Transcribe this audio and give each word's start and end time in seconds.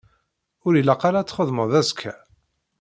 Ur 0.65 0.73
ilaq 0.75 1.01
ara 1.07 1.17
ad 1.21 1.27
txedmeɣ 1.27 1.69
azekka? 1.79 2.13